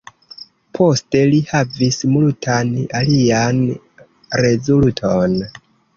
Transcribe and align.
Poste 0.77 1.19
li 1.33 1.41
havis 1.49 1.99
multan 2.15 2.73
alian 3.01 3.61
rezulton. 4.45 5.41